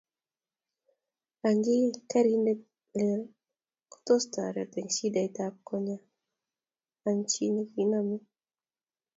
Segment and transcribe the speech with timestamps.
[1.47, 1.95] Ang ii!
[2.09, 3.11] karit nelel
[3.91, 5.97] kotos tareti eng shidait ab konye
[7.07, 8.17] Ang chi nikikome?